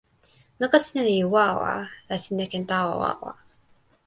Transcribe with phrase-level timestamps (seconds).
[0.59, 1.73] noka sina li wawa,
[2.09, 3.31] la sina ken tawa wawa.